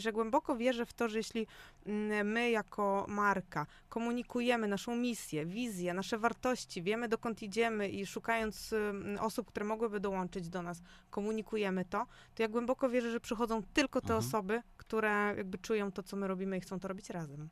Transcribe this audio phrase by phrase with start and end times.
[0.00, 1.46] Że głęboko wierzę w to, że jeśli
[1.86, 8.72] mm, my jako marka komunikujemy naszą misję, wizję, nasze wartości, wiemy dokąd idziemy i szukając
[8.72, 13.62] mm, osób, które mogłyby dołączyć do nas, komunikujemy to, to ja głęboko wierzę, że przychodzą
[13.62, 14.18] tylko te Mhm.
[14.18, 17.48] osoby, które jakby czują to, co my robimy i chcą to robić razem.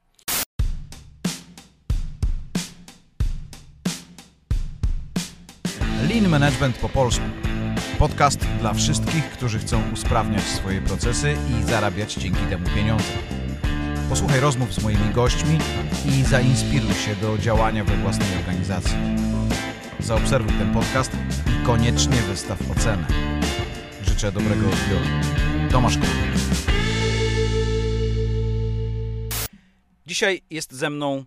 [6.08, 7.47] Lean Management po polsku.
[7.98, 13.12] Podcast dla wszystkich, którzy chcą usprawniać swoje procesy i zarabiać dzięki temu pieniądze.
[14.08, 15.58] Posłuchaj rozmów z moimi gośćmi
[16.06, 18.96] i zainspiruj się do działania we własnej organizacji.
[20.00, 21.12] Zaobserwuj ten podcast
[21.46, 23.06] i koniecznie wystaw ocenę.
[24.02, 25.06] Życzę dobrego odbioru.
[25.70, 26.10] Tomasz Król.
[30.06, 31.24] Dzisiaj jest ze mną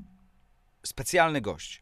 [0.84, 1.82] specjalny gość.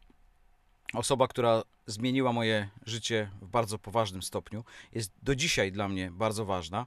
[0.92, 4.64] Osoba, która zmieniła moje życie w bardzo poważnym stopniu.
[4.92, 6.86] Jest do dzisiaj dla mnie bardzo ważna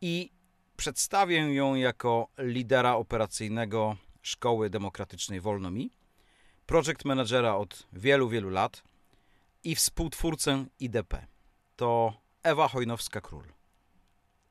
[0.00, 0.30] i
[0.76, 5.90] przedstawię ją jako lidera operacyjnego Szkoły Demokratycznej Wolno Mi,
[6.66, 8.82] project managera od wielu, wielu lat
[9.64, 11.26] i współtwórcę IDP.
[11.76, 13.44] To Ewa Hojnowska-Król.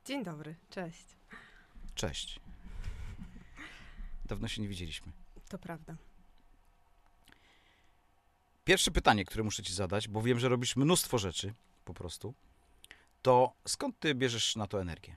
[0.04, 1.06] Dzień dobry, cześć.
[1.94, 2.40] Cześć.
[4.24, 5.12] Dawno się nie widzieliśmy.
[5.48, 5.96] To prawda.
[8.64, 12.34] Pierwsze pytanie, które muszę ci zadać, bo wiem, że robisz mnóstwo rzeczy po prostu,
[13.22, 15.16] to skąd ty bierzesz na to energię?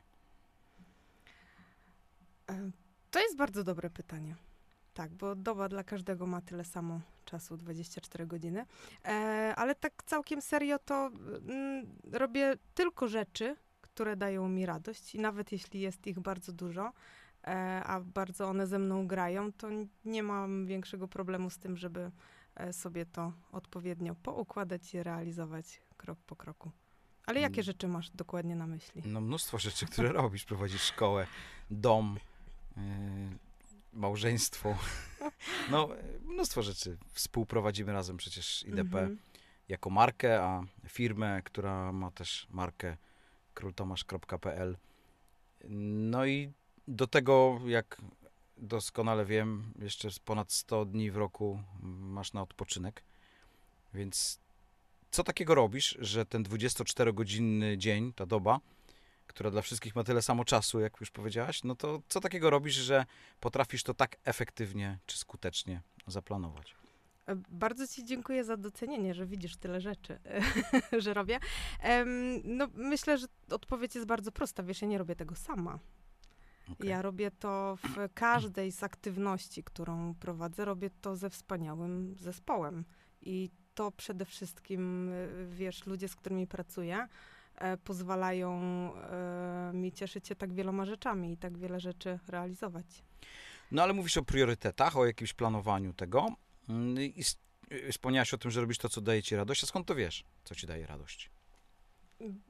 [3.12, 4.36] To jest bardzo dobre pytanie.
[4.94, 8.66] Tak, bo doba dla każdego ma tyle samo czasu, 24 godziny.
[9.06, 11.12] E, ale tak całkiem serio to
[11.48, 16.94] mm, robię tylko rzeczy, które dają mi radość i nawet jeśli jest ich bardzo dużo,
[17.44, 19.68] e, a bardzo one ze mną grają, to
[20.06, 22.12] nie mam większego problemu z tym, żeby
[22.72, 26.72] sobie to odpowiednio poukładać i realizować krok po kroku.
[27.26, 27.64] Ale jakie Mm.
[27.64, 29.02] rzeczy masz dokładnie na myśli?
[29.06, 30.46] No mnóstwo rzeczy, które robisz.
[30.46, 31.28] Prowadzisz szkołę,
[31.72, 32.18] dom,
[32.78, 32.84] yy,
[33.94, 34.78] małżeństwo.
[35.72, 35.90] No,
[36.26, 36.98] mnóstwo rzeczy.
[37.14, 39.18] Współprowadzimy razem przecież IDP Mhm.
[39.70, 42.98] jako markę, a firmę, która ma też markę
[43.54, 44.78] króltomasz.pl.
[45.70, 46.52] No i
[46.88, 48.02] do tego, jak
[48.58, 53.04] doskonale wiem, jeszcze ponad 100 dni w roku masz na odpoczynek.
[53.94, 54.40] Więc
[55.12, 58.60] co takiego robisz, że ten 24-godzinny dzień, ta doba,
[59.28, 62.76] która dla wszystkich ma tyle samo czasu, jak już powiedziałaś, no to co takiego robisz,
[62.76, 63.06] że
[63.40, 66.76] potrafisz to tak efektywnie czy skutecznie zaplanować?
[67.50, 70.20] Bardzo Ci dziękuję za docenienie, że widzisz tyle rzeczy,
[71.04, 71.40] że robię.
[72.44, 74.64] No, myślę, że odpowiedź jest bardzo prosta.
[74.64, 75.80] Wiesz, ja nie robię tego sama.
[76.72, 76.90] Okej.
[76.90, 80.66] Ja robię to w każdej z aktywności, którą prowadzę.
[80.66, 82.86] Robię to ze wspaniałym zespołem.
[83.22, 87.08] I to przede wszystkim, y, wiesz, ludzie, z którymi pracuję,
[87.56, 88.52] e, pozwalają
[88.96, 93.04] e, mi cieszyć się tak wieloma rzeczami i tak wiele rzeczy realizować.
[93.72, 96.28] No ale mówisz o priorytetach, o jakimś planowaniu tego
[96.70, 97.24] Mm, i
[97.72, 99.64] y, wspomniałaś o tym, że robisz to, co daje ci radość.
[99.64, 101.30] A skąd to wiesz, co ci daje radość?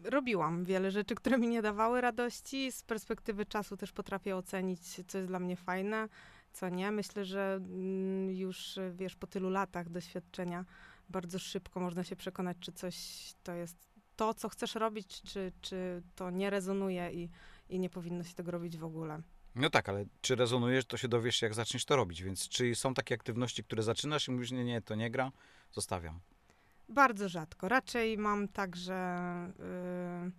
[0.03, 2.71] Robiłam wiele rzeczy, które mi nie dawały radości.
[2.71, 6.09] Z perspektywy czasu też potrafię ocenić, co jest dla mnie fajne,
[6.53, 6.91] co nie.
[6.91, 10.65] Myślę, że mm, już, wiesz, po tylu latach doświadczenia
[11.09, 12.95] bardzo szybko można się przekonać, czy coś
[13.43, 13.77] to jest
[14.15, 17.29] to, co chcesz robić, czy, czy to nie rezonuje i,
[17.69, 19.21] i nie powinno się tego robić w ogóle.
[19.55, 22.23] No tak, ale czy rezonujesz, to się dowiesz, jak zaczniesz to robić.
[22.23, 25.31] Więc czy są takie aktywności, które zaczynasz i mówisz, nie, nie, to nie gra,
[25.71, 26.19] zostawiam.
[26.89, 27.69] Bardzo rzadko.
[27.69, 29.51] Raczej mam tak, że,
[30.27, 30.31] y,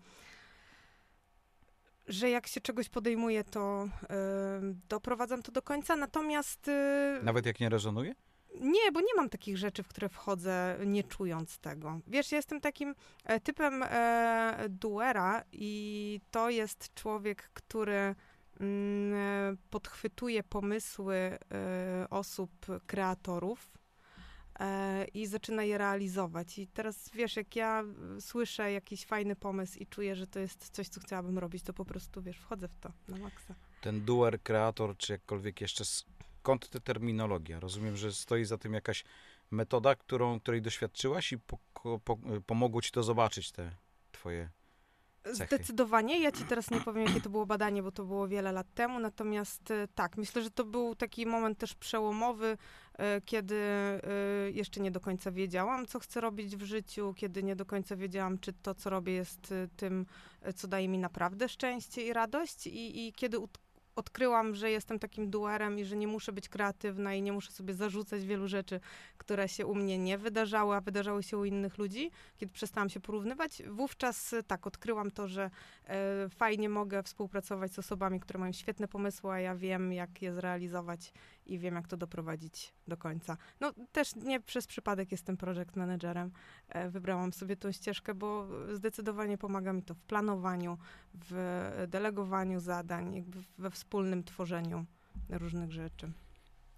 [2.13, 4.07] że jak się czegoś podejmuję, to y,
[4.89, 5.97] doprowadzam to do końca.
[5.97, 8.15] Natomiast y, Nawet jak nie rezonuje?
[8.61, 12.01] nie, bo nie mam takich rzeczy, w które wchodzę nie czując tego.
[12.07, 18.15] Wiesz, ja jestem takim e, typem e, duera i to jest człowiek, który
[18.61, 21.39] mm, e, podchwytuje pomysły e,
[22.11, 22.51] osób,
[22.87, 23.76] kreatorów
[25.15, 26.59] i zaczyna je realizować.
[26.59, 27.85] I teraz wiesz, jak ja
[28.17, 31.73] e, słyszę jakiś fajny pomysł i czuję, że to jest coś, co chciałabym robić, to
[31.73, 33.55] po prostu, wiesz, wchodzę w to na maksa.
[33.81, 37.61] Ten duer, kreator, czy jakkolwiek jeszcze, skąd ta terminologia?
[37.61, 39.05] Rozumiem, że stoi za tym jakaś
[39.51, 41.59] metoda, którą, której doświadczyłaś i po,
[42.05, 43.71] po, pomogło ci to zobaczyć, te
[44.13, 44.51] twoje...
[45.35, 45.57] Cechy.
[45.57, 46.21] Zdecydowanie.
[46.21, 48.99] Ja ci teraz nie powiem, jakie to było badanie, bo to było wiele lat temu.
[48.99, 52.57] Natomiast e, tak, myślę, że to był taki moment też przełomowy, e,
[53.25, 54.01] kiedy e,
[54.51, 58.39] jeszcze nie do końca wiedziałam, co chcę robić w życiu, kiedy nie do końca wiedziałam,
[58.39, 60.07] czy to, co robię, jest e, tym,
[60.57, 63.39] co daje mi naprawdę szczęście i radość, i, i kiedy
[63.97, 67.75] odkryłam, że jestem takim duerem i że nie muszę być kreatywna i nie muszę sobie
[67.75, 68.81] zarzucać wielu rzeczy,
[69.19, 73.01] które się u mnie nie wydarzały, a wydarzały się u innych ludzi, kiedy przestałam się
[73.01, 75.51] porównywać, wówczas tak, odkryłam to, że
[75.87, 80.33] e, fajnie mogę współpracować z osobami, które mają świetne pomysły, a ja wiem, jak je
[80.33, 81.13] zrealizować
[81.47, 83.37] i wiem, jak to doprowadzić do końca.
[83.61, 86.33] No też nie przez przypadek jestem project managerem.
[86.69, 90.79] E, wybrałam sobie tą ścieżkę, bo zdecydowanie pomaga mi to w planowaniu,
[91.15, 94.85] w delegowaniu zadań, jakby we wspólnym tworzeniu
[95.29, 96.13] różnych rzeczy.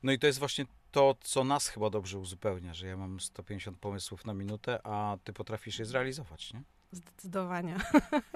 [0.03, 3.79] No i to jest właśnie to, co nas chyba dobrze uzupełnia, że ja mam 150
[3.79, 6.62] pomysłów na minutę, a ty potrafisz je zrealizować, nie?
[6.93, 7.76] Zdecydowanie.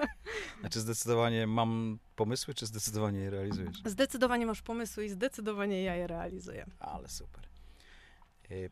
[0.59, 3.81] Znaczy zdecydowanie mam pomysły, czy zdecydowanie je realizujesz?
[3.85, 6.65] Zdecydowanie masz pomysły i zdecydowanie ja je realizuję.
[6.79, 7.47] Ale super.
[8.51, 8.69] Y,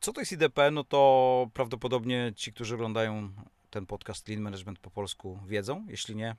[0.00, 0.70] co to jest IDP?
[0.70, 3.32] No to prawdopodobnie ci, którzy oglądają
[3.70, 5.86] ten podcast Lean Management po polsku wiedzą.
[5.88, 6.36] Jeśli nie,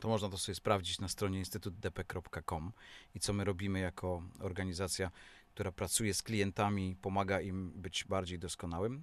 [0.00, 2.72] to można to sobie sprawdzić na stronie instytutdp.com
[3.14, 5.10] i co my robimy jako organizacja,
[5.54, 9.02] która pracuje z klientami, pomaga im być bardziej doskonałym.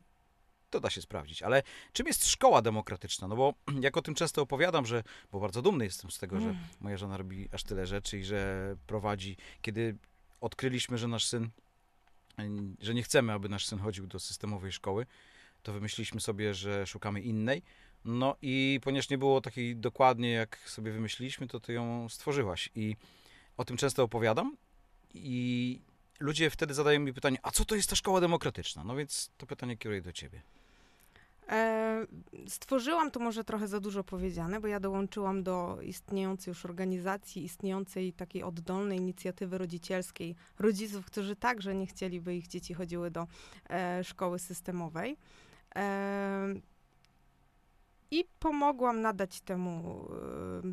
[0.70, 1.44] To da się sprawdzić.
[1.44, 1.64] Ale
[1.94, 3.28] czym jest szkoła demokratyczna?
[3.28, 6.50] No bo jak o tym często opowiadam, że, bo bardzo dumny jestem z tego, że
[6.50, 6.58] Mm.
[6.80, 9.38] moja żona robi aż tyle rzeczy i że prowadzi.
[9.62, 9.96] Kiedy
[10.42, 11.50] odkryliśmy, że nasz syn,
[12.82, 15.06] że nie chcemy, aby nasz syn chodził do systemowej szkoły,
[15.64, 17.62] to wymyśliliśmy sobie, że szukamy innej.
[18.06, 22.70] No i ponieważ nie było takiej dokładnie, jak sobie wymyśliliśmy, to ty ją stworzyłaś.
[22.76, 22.96] I
[23.58, 24.58] o tym często opowiadam.
[25.14, 25.82] I
[26.20, 28.84] ludzie wtedy zadają mi pytanie, a co to jest ta szkoła demokratyczna?
[28.84, 30.42] No więc to pytanie kieruję do ciebie.
[31.50, 32.06] E,
[32.48, 38.14] stworzyłam to może trochę za dużo powiedziane, bo ja dołączyłam do istniejącej już organizacji, istniejącej
[38.14, 43.28] takiej oddolnej inicjatywy rodzicielskiej rodziców, którzy także nie chcieli, by ich dzieci chodziły do
[43.70, 45.18] e, szkoły systemowej.
[45.76, 46.54] E,
[48.12, 50.06] I pomogłam nadać temu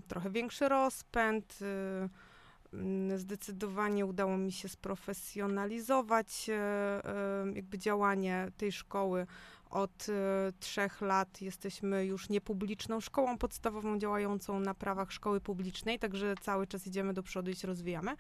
[0.09, 1.59] trochę większy rozpęd.
[3.17, 6.51] Zdecydowanie udało mi się sprofesjonalizować
[7.55, 9.27] jakby działanie tej szkoły.
[9.71, 16.35] Od e, trzech lat jesteśmy już niepubliczną szkołą podstawową działającą na prawach szkoły publicznej, także
[16.41, 18.17] cały czas idziemy do przodu i się rozwijamy.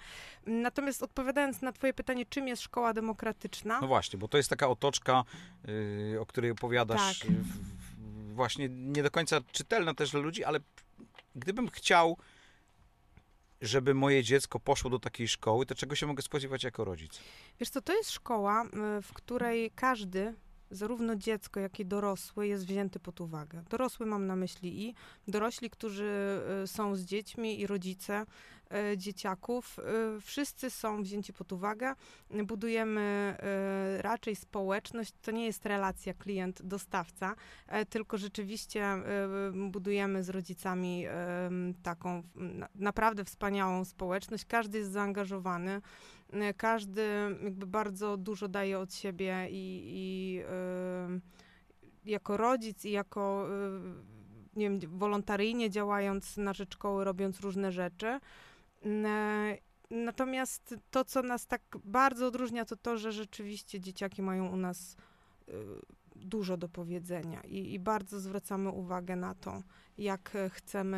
[0.46, 3.80] Natomiast odpowiadając na twoje pytanie, czym jest szkoła demokratyczna?
[3.80, 5.24] No właśnie, bo to jest taka otoczka,
[6.12, 7.30] yy, o której opowiadasz, Tak.
[7.30, 10.58] w, w, właśnie nie do końca czytelna też dla ludzi, ale
[11.34, 12.16] gdybym chciał,
[13.60, 17.20] żeby moje dziecko poszło do takiej szkoły, to czego się mogę spodziewać jako rodzic?
[17.60, 18.64] Wiesz co, to jest szkoła,
[18.98, 20.34] y, w której każdy,
[20.70, 23.62] zarówno dziecko, jak i dorosły, jest wzięty pod uwagę.
[23.70, 24.94] Dorosły mam na myśli i
[25.28, 28.26] dorośli, którzy y, są z dziećmi i rodzice
[28.92, 29.78] y, dzieciaków,
[30.16, 31.94] y, wszyscy są wzięci pod uwagę.
[32.30, 33.36] Budujemy
[33.98, 37.34] raczej społeczność, to nie jest relacja klient-dostawca,
[37.66, 38.84] e, tylko rzeczywiście
[39.70, 41.06] budujemy z rodzicami
[41.82, 44.44] taką na- naprawdę wspaniałą społeczność.
[44.44, 45.80] Każdy jest zaangażowany.
[46.34, 47.08] Y, Każdy
[47.42, 50.40] jakby bardzo dużo daje od siebie i, i
[52.06, 53.46] y, jako rodzic i jako
[54.54, 58.20] y, nie wiem, wolontaryjnie działając na rzecz szkoły, robiąc różne rzeczy.
[58.86, 64.56] Y, Natomiast to, co nas tak bardzo odróżnia, to to, że rzeczywiście dzieciaki mają u
[64.56, 64.96] nas
[65.48, 65.52] y,
[66.16, 69.62] dużo do powiedzenia i, i bardzo zwracamy uwagę na to,
[69.98, 70.96] jak chcemy,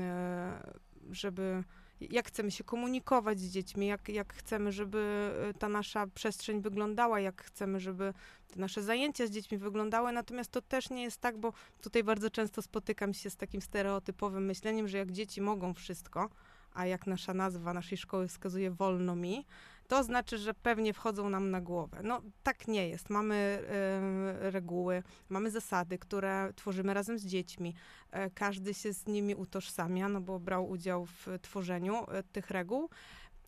[0.00, 0.72] e,
[1.10, 1.64] żeby
[2.10, 7.20] jak chcemy się komunikować z dziećmi, jak, jak chcemy, żeby e, ta nasza przestrzeń wyglądała,
[7.20, 8.14] jak chcemy, żeby
[8.48, 10.12] te nasze zajęcia z dziećmi wyglądały.
[10.12, 14.44] Natomiast to też nie jest tak, bo tutaj bardzo często spotykam się z takim stereotypowym
[14.44, 16.30] myśleniem, że jak dzieci mogą wszystko,
[16.74, 19.46] a jak nasza nazwa naszej szkoły wskazuje wolno mi,
[19.88, 22.00] to znaczy, że pewnie wchodzą nam na głowę.
[22.04, 23.10] No tak nie jest.
[23.10, 27.74] Mamy e, reguły, mamy zasady, które tworzymy razem z dziećmi.
[28.10, 32.88] E, każdy się z nimi utożsamia, no bo brał udział w tworzeniu e, tych reguł.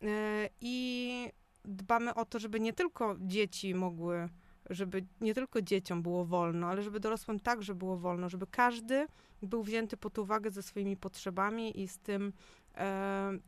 [0.03, 1.29] E, I
[1.65, 4.29] dbamy o to, żeby nie tylko dzieci mogły,
[4.69, 9.07] żeby nie tylko dzieciom było wolno, ale żeby dorosłym także było wolno, żeby każdy
[9.41, 12.33] był wzięty pod uwagę ze swoimi potrzebami i z tym,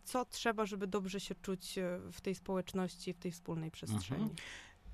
[0.03, 4.21] co trzeba, żeby dobrze się czuć e, w tej społeczności, w tej wspólnej przestrzeni.
[4.21, 4.35] Mhm.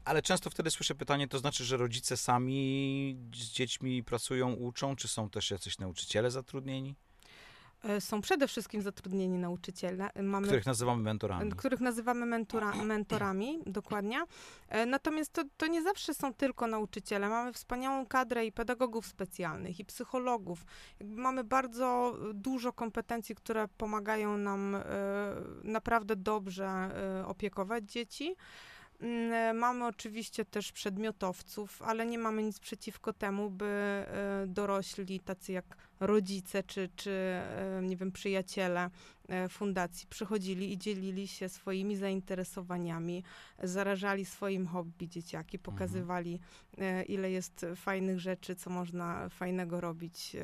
[0.05, 5.07] Ale często wtedy słyszę pytanie, to znaczy, że rodzice sami z dziećmi pracują, uczą, czy
[5.07, 6.95] są też jacyś nauczyciele zatrudnieni,
[8.00, 10.10] Są przede wszystkim zatrudnieni nauczyciele.
[10.13, 11.51] E, Mamy których nazywamy mentorami?
[11.51, 14.24] których nazywamy mentora, mentorami, dokładnie.
[14.70, 17.29] E, Natomiast to, to nie zawsze są tylko nauczyciele.
[17.29, 20.65] Mamy wspaniałą kadrę i pedagogów specjalnych, i psychologów.
[21.03, 24.82] Mamy bardzo e, dużo kompetencji, które pomagają nam e,
[25.63, 28.36] naprawdę dobrze e, opiekować dzieci.
[29.00, 34.05] Mm, e, Mamy oczywiście też przedmiotowców, ale nie mamy nic przeciwko temu, by e,
[34.48, 38.89] dorośli, tacy jak rodzice czy, czy e, nie wiem, przyjaciele
[39.29, 43.23] e, fundacji przychodzili i dzielili się swoimi zainteresowaniami,
[43.63, 45.63] zarażali swoim hobby dzieciaki, Mhm.
[45.77, 46.39] pokazywali,
[46.77, 50.35] e, ile jest fajnych rzeczy, co można fajnego robić,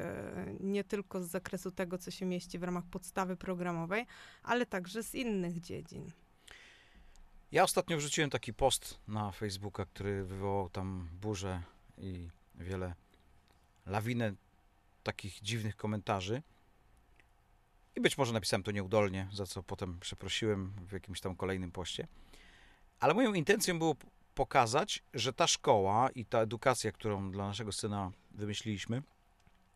[0.59, 4.05] nie tylko z zakresu tego, co się mieści w ramach podstawy programowej,
[4.43, 6.11] ale także z innych dziedzin.
[7.51, 11.61] Ja ostatnio wrzuciłem taki post na Facebooka, który wywołał tam burzę
[11.97, 12.93] i wiele
[13.85, 14.33] lawinę
[15.03, 16.41] takich dziwnych komentarzy.
[17.95, 22.07] I być może napisałem to nieudolnie, za co potem przeprosiłem w jakimś tam kolejnym poście.
[22.99, 23.95] Ale moją intencją było
[24.35, 29.01] pokazać, że ta szkoła i ta edukacja, którą dla naszego syna wymyśliliśmy,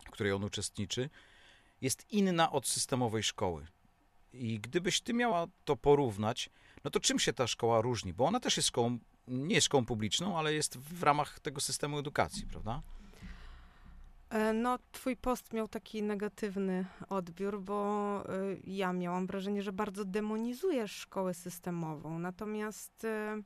[0.08, 1.10] w której on uczestniczy,
[1.82, 3.68] jest inna od systemowej szkoły.
[4.34, 6.50] I gdybyś ty miała to porównać,
[6.84, 8.14] no to czym się ta szkoła różni?
[8.14, 12.00] Bo ona też jest szkołą, nie jest szkołą publiczną, ale jest w ramach tego systemu
[12.00, 12.82] edukacji, prawda?
[14.30, 20.06] E, No, twój post miał taki negatywny odbiór, bo y, ja miałam wrażenie, że bardzo
[20.06, 22.20] demonizujesz szkołę systemową.
[22.20, 23.44] Natomiast y,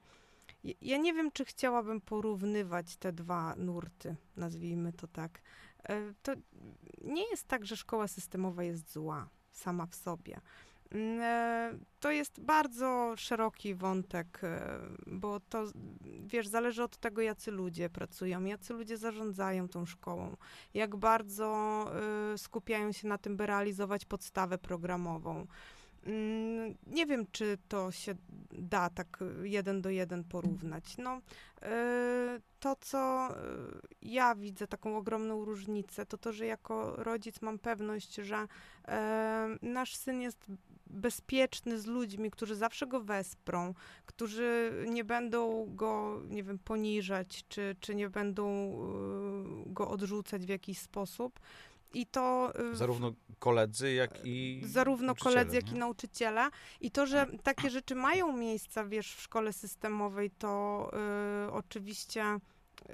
[0.82, 5.42] ja- nie wiem, czy chciałabym porównywać te dwa nurty, nazwijmy to tak.
[5.84, 6.34] E, To
[7.02, 10.42] nie jest tak, że szkoła systemowa jest zła sama w sobie.
[10.92, 15.66] Mm, e, To jest bardzo szeroki wątek, e, bo to,
[16.26, 20.38] wiesz, zależy od tego, jacy ludzie pracują, jacy ludzie zarządzają tą szkołą,
[20.74, 21.86] jak bardzo
[22.34, 25.48] y, skupiają się na tym, by realizować podstawę programową.
[26.06, 28.16] Mm, Nie wiem, czy to się
[28.52, 30.98] da tak y, jeden do jeden porównać.
[30.98, 37.42] No, y, to, co y, ja widzę, taką ogromną różnicę, to to, że jako rodzic
[37.42, 38.48] mam pewność, że
[39.62, 40.46] nasz syn jest
[40.88, 43.74] bezpieczny z ludźmi, którzy zawsze go wesprą,
[44.06, 48.72] którzy nie będą go, nie wiem, poniżać, czy, czy nie będą
[49.66, 51.40] go odrzucać w jakiś sposób.
[51.94, 54.62] I to y, Zarówno koledzy, jak i.
[54.66, 56.50] zarówno koledzy, jak i nauczyciele.
[56.82, 60.92] I to, że takie rzeczy mają miejsca, wiesz, w szkole systemowej, to
[61.48, 62.26] y, oczywiście
[62.90, 62.94] y,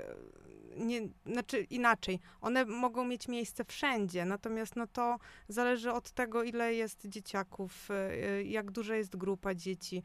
[0.77, 2.19] nie, znaczy inaczej.
[2.41, 8.43] One mogą mieć miejsce wszędzie, natomiast no to zależy od tego, ile jest dzieciaków, y,
[8.43, 10.03] jak duża jest grupa dzieci,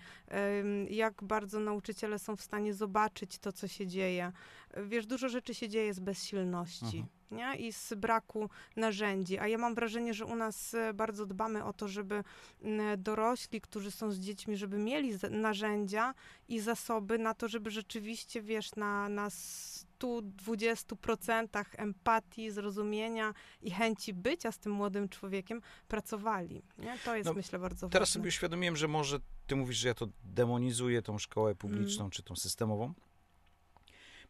[0.91, 4.33] jak bardzo nauczyciele są w stanie zobaczyć to, co się dzieje.
[4.87, 7.05] Wiesz, dużo rzeczy się dzieje z bezsilności.
[7.31, 7.57] Nie?
[7.57, 9.39] I z braku narzędzi.
[9.39, 12.25] A ja mam wrażenie, że u nas e, bardzo dbamy o to, żeby
[12.99, 16.15] dorośli, którzy są z dziećmi, żeby mieli narzędzia
[16.49, 24.53] i zasoby na to, żeby rzeczywiście, wiesz, na, na 120% empatii, zrozumienia i chęci bycia
[24.53, 26.63] z tym młodym człowiekiem pracowali.
[26.79, 26.99] Nie?
[27.05, 28.21] To jest, No, myślę, bardzo Teraz ważne.
[28.21, 32.11] sobie uświadomiłem, że może ty mówisz, że ja to demonizuję, tą szkołę publiczną Mm.
[32.11, 32.95] czy tą systemową.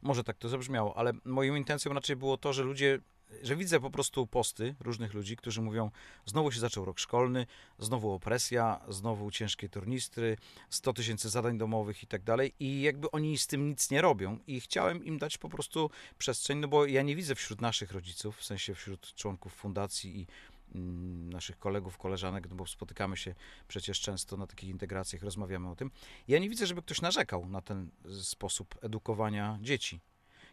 [0.03, 2.99] Może tak to zabrzmiało, ale moją intencją raczej było to, że ludzie,
[3.43, 5.91] że widzę po prostu posty różnych ludzi, którzy mówią,
[6.27, 7.47] znowu się zaczął rok szkolny,
[7.79, 10.37] znowu opresja, znowu ciężkie tornistry,
[10.71, 12.55] 100 tysięcy zadań domowych i tak dalej.
[12.61, 14.39] I jakby oni z tym nic nie robią.
[14.47, 18.37] I chciałem im dać po prostu przestrzeń, no bo ja nie widzę wśród naszych rodziców,
[18.37, 20.27] w sensie wśród członków fundacji i
[20.75, 23.35] naszych kolegów, koleżanek, no bo spotykamy się
[23.69, 25.91] przecież często na takich integracjach, rozmawiamy o tym.
[26.29, 30.01] Ja nie widzę, żeby ktoś narzekał na ten y, sposób edukowania dzieci.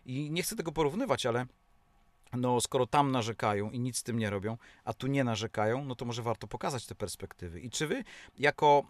[0.06, 1.46] I nie chcę tego porównywać, ale
[2.34, 5.96] no, skoro tam narzekają i nic z tym nie robią, a tu nie narzekają, no
[5.96, 7.62] to może warto pokazać te perspektywy.
[7.62, 8.04] I czy wy
[8.38, 8.84] jako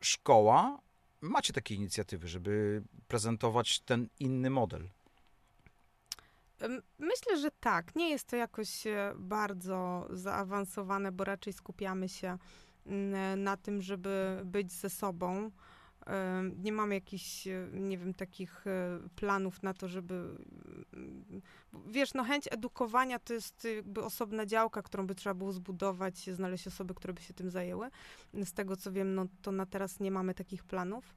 [0.00, 0.80] szkoła
[1.20, 4.88] macie takie inicjatywy, żeby prezentować ten inny model?
[6.98, 7.96] Myślę, że tak.
[7.96, 12.38] Nie jest to jakoś e, bardzo zaawansowane, bo raczej skupiamy się
[13.36, 15.50] na tym, żeby być ze sobą.
[16.56, 20.36] Nie mamy jakichś, e, nie wiem, takich e, planów na to, żeby.
[21.86, 26.66] Wiesz, no chęć edukowania to jest jakby osobna działka, którą by trzeba było zbudować, znaleźć
[26.66, 27.90] osoby, które by się tym zajęły.
[28.44, 31.14] Z tego co wiem, no to na teraz nie mamy takich planów.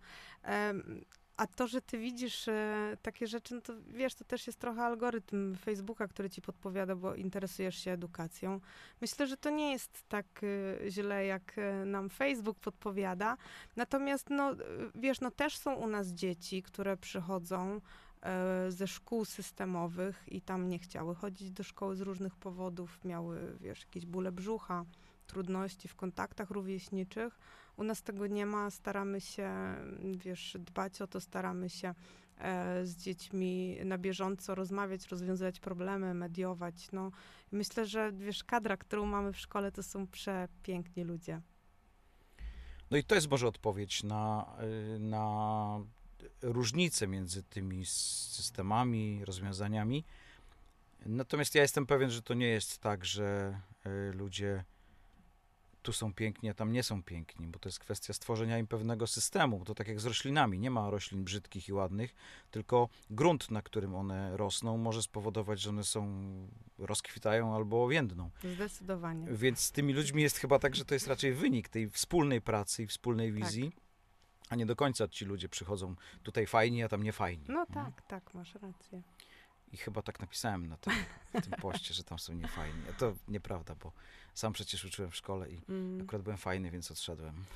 [1.37, 4.81] A to, że ty widzisz e, takie rzeczy, no to wiesz, to też jest trochę
[4.81, 8.59] algorytm Facebooka, który ci podpowiada, bo interesujesz się edukacją.
[9.01, 13.37] Myślę, że to nie jest tak e, źle, jak e, nam Facebook podpowiada.
[13.75, 14.55] Natomiast, no, e,
[14.95, 17.81] wiesz, no też są u nas dzieci, które przychodzą
[18.21, 23.57] e, ze szkół systemowych i tam nie chciały chodzić do szkoły z różnych powodów, miały,
[23.61, 24.85] wiesz, jakieś bóle brzucha,
[25.27, 27.39] trudności w kontaktach rówieśniczych.
[27.77, 29.51] U nas tego nie ma, staramy się,
[30.17, 31.93] wiesz, dbać o to, staramy się
[32.37, 36.91] e, z dziećmi na bieżąco rozmawiać, rozwiązywać problemy, mediować.
[36.91, 37.11] No,
[37.51, 41.41] myślę, że wiesz, kadra, którą mamy w szkole, to są przepiękni ludzie.
[42.91, 44.55] No i to jest może odpowiedź na,
[44.95, 45.79] y, na
[46.41, 50.03] różnice między tymi systemami, rozwiązaniami.
[51.05, 54.63] Natomiast ja jestem pewien, że to nie jest tak, że y, ludzie
[55.87, 59.07] tu są piękni, a tam nie są piękni, bo to jest kwestia stworzenia im pewnego
[59.07, 59.65] systemu.
[59.65, 60.59] To tak jak z roślinami.
[60.59, 62.15] Nie ma roślin brzydkich i ładnych,
[62.51, 66.23] tylko grunt, na którym one rosną, może spowodować, że one są,
[66.77, 68.29] rozkwitają albo więdną.
[68.55, 69.27] Zdecydowanie.
[69.31, 72.83] Więc z tymi ludźmi jest chyba tak, że to jest raczej wynik tej wspólnej pracy
[72.83, 73.71] i wspólnej wizji.
[74.49, 77.45] A nie do końca ci ludzie przychodzą tutaj fajni, a tam nie fajni.
[77.49, 79.01] No tak, tak, masz rację.
[79.71, 80.93] I chyba tak napisałem na tym,
[81.33, 82.81] w tym poście, że tam są niefajni.
[82.89, 83.91] A to nieprawda, bo
[84.33, 86.01] sam przecież uczyłem w szkole i Mm.
[86.01, 87.35] akurat byłem fajny, więc odszedłem.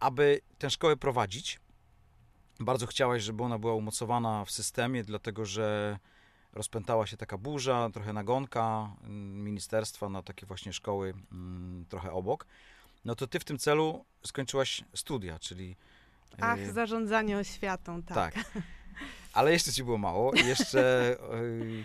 [0.00, 1.60] Aby tę szkołę prowadzić,
[2.60, 5.98] bardzo chciałaś, żeby ona była umocowana w systemie, dlatego że
[6.52, 12.46] rozpętała się taka burza, trochę nagonka mm, ministerstwa na takie właśnie szkoły mm, trochę obok.
[13.04, 15.76] No to ty w tym celu skończyłaś studia, czyli...
[16.40, 18.34] Ach, y, zarządzanie oświatą, tak.
[18.34, 18.44] tak.
[19.38, 20.34] Ale jeszcze ci było mało.
[20.34, 21.84] Jeszcze y,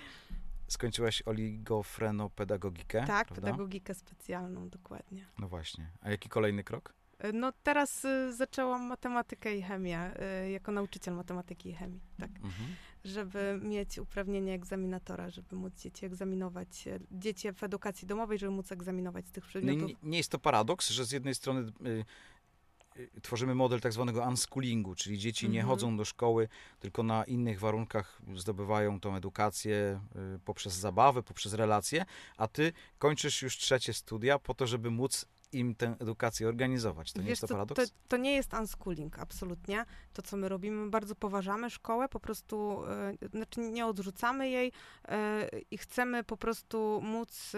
[0.67, 3.03] skończyłaś oligofrenopedagogikę.
[3.07, 3.45] Tak, prawda?
[3.51, 5.25] pedagogikę specjalną, dokładnie.
[5.39, 5.89] No właśnie.
[6.01, 6.93] A jaki kolejny krok?
[7.25, 10.11] Y, No teraz y, zaczęłam matematykę i chemię,
[10.45, 12.29] y, jako nauczyciel matematyki i chemii, tak.
[12.29, 12.75] Mhm.
[13.05, 18.71] Żeby mieć uprawnienie egzaminatora, żeby móc dzieci egzaminować, y, dzieci w edukacji domowej, żeby móc
[18.71, 19.87] egzaminować z tych No przedmiotów.
[19.87, 22.05] nie, nie jest to paradoks, że z jednej strony y,
[23.21, 25.69] tworzymy model tak zwanego unschoolingu, czyli dzieci nie Mhm.
[25.69, 26.47] chodzą do szkoły,
[26.79, 29.99] tylko na innych warunkach zdobywają tą edukację
[30.35, 32.05] y, poprzez zabawę, poprzez relacje,
[32.37, 37.13] a ty kończysz już trzecie studia po to, żeby móc im tę edukację organizować.
[37.13, 37.89] To nie Wiesz jest to paradoks?
[37.89, 39.85] To, to nie jest unschooling, absolutnie.
[40.13, 42.83] To, co my robimy, my bardzo poważamy szkołę, po prostu,
[43.23, 44.71] e, znaczy nie odrzucamy jej
[45.71, 47.51] i chcemy po prostu móc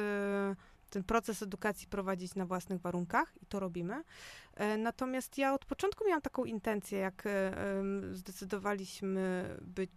[0.96, 4.04] ten proces edukacji prowadzić na własnych warunkach i to robimy.
[4.54, 7.54] E, natomiast ja od początku miałam taką intencję, jak e,
[8.12, 9.92] zdecydowaliśmy być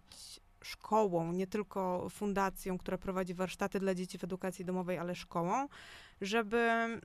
[0.61, 5.67] szkołą, nie tylko fundacją, która prowadzi warsztaty dla dzieci w edukacji domowej, ale szkołą,
[6.21, 7.01] żeby mm,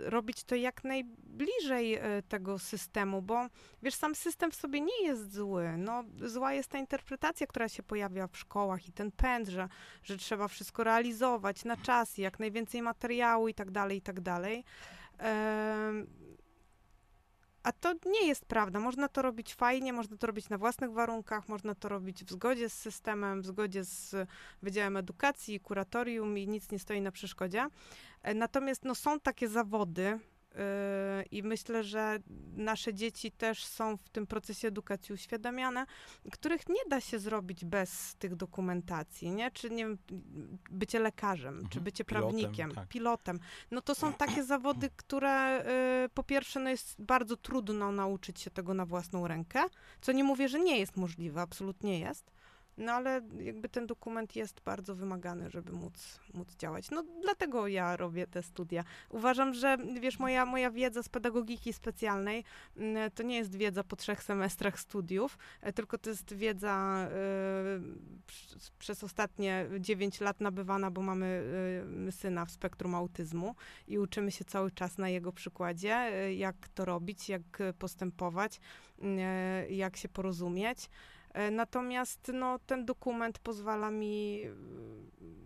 [0.00, 3.46] robić to jak najbliżej e, tego systemu, bo
[3.82, 5.68] wiesz, sam system w sobie nie jest zły.
[5.78, 9.68] No, zła jest ta interpretacja, która się pojawia w szkołach i ten pęd, że,
[10.02, 14.64] że trzeba wszystko realizować na czas jak najwięcej materiału i tak dalej, i tak dalej.
[17.68, 18.80] A to nie jest prawda.
[18.80, 22.68] Można to robić fajnie, można to robić na własnych warunkach, można to robić w zgodzie
[22.68, 24.28] z systemem, w zgodzie z
[24.62, 27.66] Wydziałem Edukacji, kuratorium i nic nie stoi na przeszkodzie.
[28.22, 30.18] E, Natomiast no, są takie zawody
[31.30, 32.18] i myślę, że
[32.56, 35.86] nasze dzieci też są w tym procesie edukacji uświadamiane,
[36.32, 39.50] których nie da się zrobić bez tych dokumentacji, nie?
[39.50, 39.98] Czy nie wiem,
[40.70, 41.84] bycie lekarzem, czy Mhm.
[41.84, 42.88] bycie Pilotem, prawnikiem, tak.
[42.88, 43.40] pilotem.
[43.70, 45.64] No to są takie zawody, które
[46.02, 49.64] yy, po pierwsze no jest bardzo trudno nauczyć się tego na własną rękę,
[50.00, 52.30] co nie mówię, że nie jest możliwe, absolutnie jest.
[52.78, 56.90] No ale jakby ten dokument jest bardzo wymagany, żeby móc, móc działać.
[56.90, 58.84] No dlatego ja robię te studia.
[59.10, 62.44] Uważam, że wiesz, moja, moja wiedza z pedagogiki specjalnej
[62.76, 68.68] mm, to nie jest wiedza po trzech semestrach studiów, e, tylko to jest wiedza y,
[68.78, 71.42] przez- ostatnie 9 lat nabywana, bo mamy
[72.08, 73.54] y, syna w spektrum autyzmu
[73.88, 77.42] i uczymy się cały czas na jego przykładzie, jak to robić, jak
[77.78, 78.60] postępować,
[79.68, 80.90] y, jak się porozumieć.
[81.34, 84.52] E, Natomiast no, ten dokument pozwala mi y,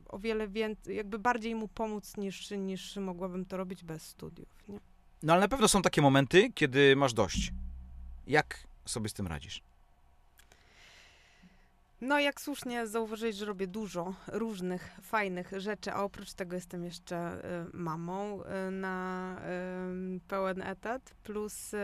[0.08, 4.48] o wiele więcej, jakby bardziej mu pomóc niż, niż mogłabym to robić bez studiów.
[4.68, 4.80] Nie?
[5.22, 7.52] No ale na pewno są takie momenty, kiedy masz dość.
[8.26, 9.62] Jak sobie z tym radzisz?
[12.02, 17.44] No, jak słusznie zauważyłeś, że robię dużo różnych fajnych rzeczy, a oprócz tego jestem jeszcze
[17.72, 19.36] y, mamą y, na
[20.16, 21.78] y, pełen etat, plus y,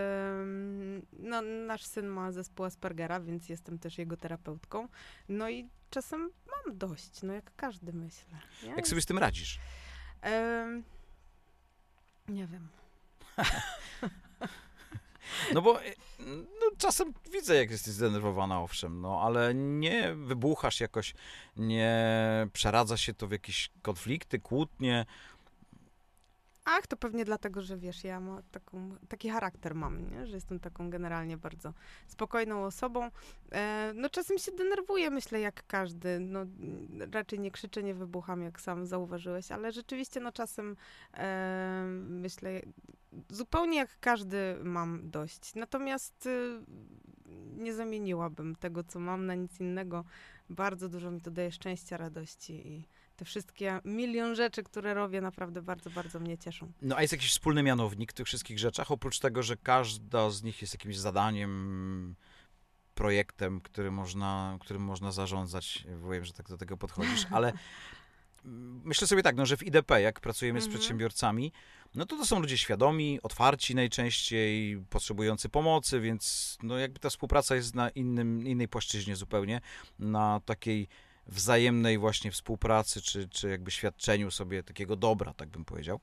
[1.13, 4.89] no, nasz syn ma zespół Aspergera, więc jestem też jego terapeutką.
[5.29, 8.39] No i czasem mam dość, no jak każdy myślę.
[8.63, 8.71] Nie?
[8.71, 9.59] Jak sobie z tym radzisz?
[12.29, 12.69] Nie wiem.
[15.55, 15.81] No bo
[16.58, 21.15] no, czasem widzę, jak jesteś zdenerwowana, owszem, no ale nie wybuchasz jakoś,
[21.57, 21.97] nie
[22.53, 25.07] przeradza się to w jakieś konflikty, kłótnie.
[26.71, 30.27] Ach, to pewnie dlatego, że wiesz, ja mam taką, taki charakter mam, nie?
[30.27, 31.73] że jestem taką generalnie bardzo
[32.07, 33.11] spokojną osobą.
[33.53, 36.21] E, no czasem się denerwuję, myślę, jak każdy.
[36.21, 36.41] No,
[37.13, 40.77] raczej nie krzyczę, nie wybucham, jak sam zauważyłeś, ale rzeczywiście no czasem
[41.15, 42.61] e, myślę,
[43.31, 45.55] zupełnie jak każdy mam dość.
[45.55, 46.61] Natomiast y,
[47.57, 50.05] nie zamieniłabym tego, co mam na nic innego.
[50.51, 52.85] Bardzo dużo mi to daje szczęścia, radości i
[53.19, 56.73] te wszystkie milion rzeczy, które robię, naprawdę bardzo, bardzo mnie cieszą.
[56.83, 60.43] No a jest jakiś wspólny mianownik w tych wszystkich rzeczach, oprócz tego, że każda z
[60.43, 62.15] nich jest jakimś zadaniem
[62.95, 65.85] projektem, który można, którym można zarządzać.
[66.11, 67.53] Wiem, że tak do tego podchodzisz, ale
[68.85, 70.79] myślę sobie tak, no, że w IDP, jak pracujemy z Mhm.
[70.79, 71.53] przedsiębiorcami,
[71.95, 77.55] no to to są ludzie świadomi, otwarci najczęściej, potrzebujący pomocy, więc no jakby ta współpraca
[77.55, 79.61] jest na innym, innej płaszczyźnie zupełnie,
[79.99, 80.89] na takiej
[81.29, 86.01] wzajemnej właśnie współpracy, czy, czy jakby świadczeniu sobie takiego dobra, tak bym powiedział.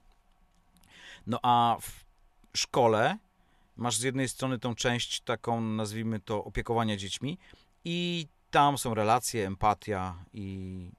[1.27, 2.05] No a w
[2.57, 3.17] szkole
[3.77, 7.37] masz z jednej strony tą część taką, nazwijmy to, opiekowania dziećmi
[7.85, 10.89] i tam są relacje, empatia i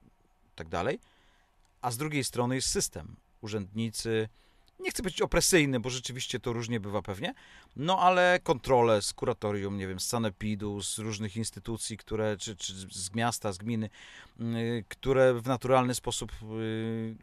[0.55, 0.99] tak dalej,
[1.81, 4.29] a z drugiej strony jest system, urzędnicy,
[4.79, 7.33] nie chcę być opresyjny, bo rzeczywiście to różnie bywa pewnie,
[7.75, 12.73] no ale kontrole z kuratorium, nie wiem, z sanepidu, z różnych instytucji, które, czy, czy
[12.73, 13.89] z miasta, z gminy,
[14.39, 16.31] y, które w naturalny sposób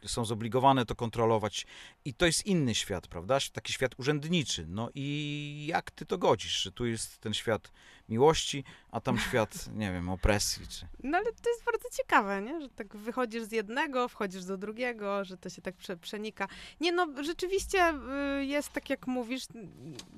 [0.03, 1.65] y, są zobligowane to kontrolować.
[2.05, 3.37] I to jest inny świat, prawda?
[3.53, 4.65] Taki świat urzędniczy.
[4.69, 7.71] No i jak ty to godzisz, że tu jest ten świat
[8.09, 10.87] miłości, a tam świat, nie wiem, opresji, czy...
[11.03, 12.61] No ale to jest bardzo ciekawe, nie?
[12.61, 16.47] że tak wychodzisz z jednego, wchodzisz do drugiego, że to się tak prze, przenika.
[16.81, 17.93] Nie, no rzeczywiście
[18.39, 19.43] y, jest tak, jak mówisz.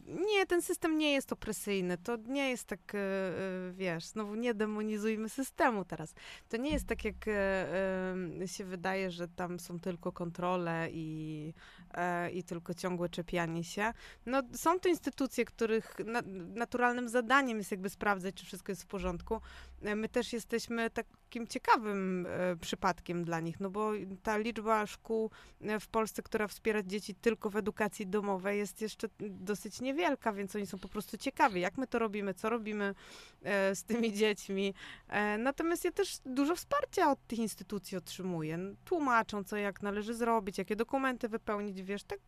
[0.07, 1.97] Nie, ten system nie jest opresyjny.
[1.97, 6.13] To nie jest tak, y, y, wiesz, znowu nie demonizujmy systemu teraz.
[6.49, 7.25] To nie jest tak, jak
[8.45, 11.53] się wydaje, że tam są tylko kontrole i,
[11.93, 13.93] e, i tylko ciągłe czepianie się.
[14.25, 16.21] No, są to instytucje, których na,
[16.55, 19.41] naturalnym zadaniem jest jakby sprawdzać, czy wszystko jest w porządku.
[19.81, 23.91] E, My też jesteśmy takim ciekawym e, przypadkiem dla nich, no bo
[24.23, 29.07] ta liczba szkół e, w Polsce, która wspiera dzieci tylko w edukacji domowej jest jeszcze
[29.19, 32.95] dosyć niewielka, więc oni są po prostu ciekawi, jak my to robimy, co robimy
[33.73, 34.73] z tymi dziećmi.
[35.39, 38.59] Natomiast ja też dużo wsparcia od tych instytucji otrzymuję.
[38.85, 42.19] Tłumaczą, co jak należy zrobić, jakie dokumenty wypełnić, wiesz, tak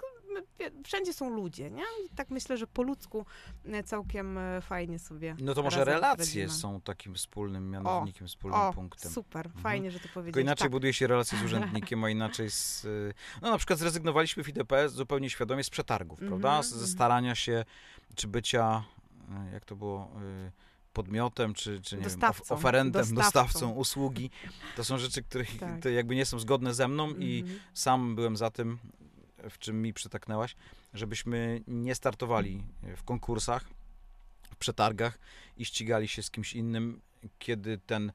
[0.86, 1.84] wszędzie są ludzie, nie?
[2.06, 3.26] I tak myślę, że po ludzku
[3.66, 6.50] e, całkiem e, fajnie sobie No to może relacje radzimy.
[6.60, 9.12] są takim wspólnym mianownikiem, wspólnym O, punktem.
[9.12, 9.64] super, Mhm.
[9.64, 10.44] fajnie, że to Tylko powiedziałeś.
[10.44, 10.72] inaczej tak.
[10.72, 12.86] buduje się relacje z urzędnikiem, a inaczej z...
[12.86, 16.64] y, No na przykład zrezygnowaliśmy w IDP zupełnie świadomie z przetargów, Mhm, prawda?
[16.64, 16.92] Ze mhm.
[16.92, 17.66] starania się,
[18.16, 18.84] czy bycia,
[19.54, 20.12] jak to było,
[20.94, 23.22] podmiotem, czy, czy nie wiem, Dostawcą, of- oferentem, dostawcą.
[23.24, 24.30] dostawcą usługi.
[24.76, 25.86] To są rzeczy, które Tak.
[25.86, 27.60] jakby nie są zgodne ze mną i Mhm.
[27.74, 28.78] sam byłem za tym,
[29.50, 30.56] w czym mi przytaknęłaś,
[30.94, 32.64] żebyśmy nie startowali
[32.98, 33.70] w konkursach,
[34.54, 35.20] w przetargach
[35.58, 37.02] i ścigali się z kimś innym,
[37.40, 38.12] kiedy ten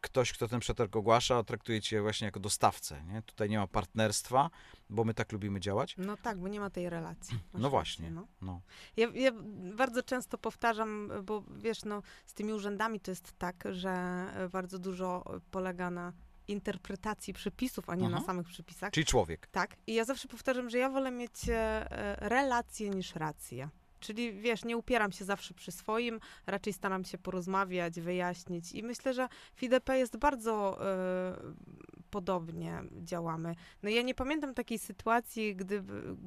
[0.00, 3.02] ktoś, kto ten przetarg ogłasza, traktuje cię właśnie jako dostawcę.
[3.04, 3.22] Nie?
[3.22, 4.50] Tutaj nie ma partnerstwa,
[4.90, 5.94] bo my tak lubimy działać.
[5.98, 7.38] No tak, bo nie ma tej relacji.
[7.52, 8.04] Masz No właśnie.
[8.04, 8.52] rację, no.
[8.52, 8.60] No.
[8.96, 9.32] Ja, ja
[9.76, 15.24] bardzo często powtarzam, bo wiesz, no, z tymi urzędami to jest tak, że bardzo dużo
[15.50, 16.12] polega na
[16.50, 18.24] interpretacji przepisów, a nie na Mhm.
[18.26, 18.92] samych przepisach.
[18.92, 19.46] Czyli człowiek.
[19.46, 19.76] Tak.
[19.86, 21.86] I ja zawsze powtarzam, że ja wolę mieć e,
[22.28, 23.68] relacje niż rację.
[24.00, 28.72] Czyli wiesz, nie upieram się zawsze przy swoim, raczej staram się porozmawiać, wyjaśnić.
[28.72, 31.36] I myślę, że w IDP jest bardzo e,
[32.10, 33.54] podobnie działamy.
[33.82, 35.82] No ja nie pamiętam takiej sytuacji, gdy,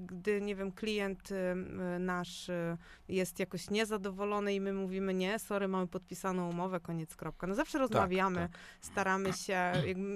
[0.06, 1.56] gdy nie wiem, klient e,
[2.00, 7.48] nasz e, jest jakoś niezadowolony i my mówimy nie, sorry, mamy podpisaną umowę, koniec, kropka.
[7.48, 8.60] No zawsze rozmawiamy, tak.
[8.82, 9.72] staramy się,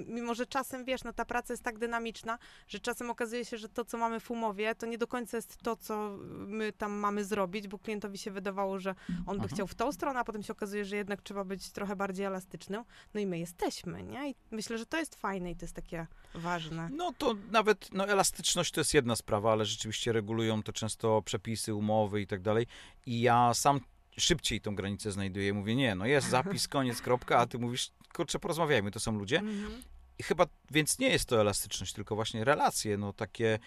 [0.06, 3.68] mimo że czasem, wiesz, no ta praca jest tak dynamiczna, że czasem okazuje się, że
[3.68, 7.24] to, co mamy w umowie, to nie do końca jest to, co my tam mamy
[7.24, 9.48] zrobić, bo klientowi się wydawało, że on by Mhm.
[9.48, 12.84] chciał w tą stronę, a potem się okazuje, że jednak trzeba być trochę bardziej elastycznym.
[13.14, 14.30] No i my jesteśmy, nie?
[14.30, 16.88] I myślę, że to jest fajne i to jest takie ważne.
[16.92, 21.74] No to nawet no, elastyczność to jest jedna sprawa, ale rzeczywiście regulują to często przepisy,
[21.74, 22.66] umowy i tak dalej.
[23.06, 23.80] I ja sam
[24.18, 25.54] szybciej tą granicę znajduję.
[25.54, 29.38] Mówię, nie, no jest zapis, koniec, kropka, a ty mówisz, kurczę, porozmawiajmy, to są ludzie.
[29.38, 29.82] Mhm.
[30.18, 33.58] I chyba, więc nie jest to elastyczność, tylko właśnie relacje, no takie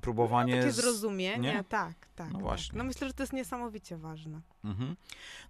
[0.00, 0.56] próbowanie...
[0.60, 1.64] Takie z- zrozumienie, nie?
[1.64, 2.26] tak, tak.
[2.28, 2.42] No tak.
[2.42, 2.78] właśnie.
[2.78, 4.40] No myślę, że to jest niesamowicie ważne.
[4.64, 4.96] Mhm.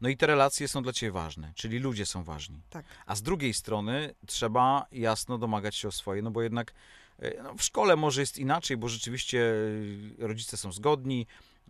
[0.01, 2.61] No i te relacje są dla ciebie ważne, czyli ludzie są ważni.
[2.71, 2.85] Tak.
[3.07, 6.73] A z drugiej strony trzeba jasno domagać się o swoje, no bo jednak
[7.19, 9.53] e, no, w szkole może jest inaczej, bo rzeczywiście
[10.23, 11.27] e, rodzice są zgodni,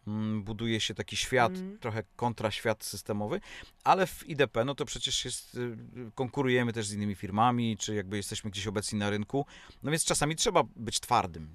[0.06, 1.78] mm, buduje się taki świat, Mhm.
[1.78, 3.40] trochę kontraświat systemowy,
[3.84, 5.76] ale w IDP, no to przecież jest, y,
[6.14, 9.46] konkurujemy też z innymi firmami, czy jakby jesteśmy gdzieś obecni na rynku,
[9.82, 11.48] no więc czasami trzeba być twardym.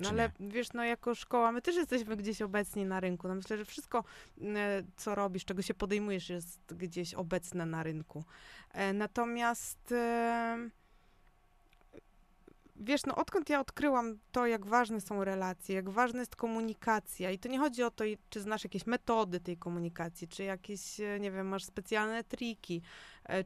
[0.00, 3.28] No ale wiesz, no jako szkoła my też jesteśmy gdzieś obecni na rynku.
[3.28, 4.04] No myślę, że wszystko,
[4.42, 8.24] e, co robisz, czego się podejmujesz, jest gdzieś obecne na rynku.
[8.72, 10.58] E, Natomiast e,
[12.76, 17.38] wiesz, no odkąd ja odkryłam to, jak ważne są relacje, jak ważna jest komunikacja i
[17.38, 21.48] to nie chodzi o to, czy znasz jakieś metody tej komunikacji, czy jakieś, nie wiem,
[21.48, 22.82] masz specjalne triki,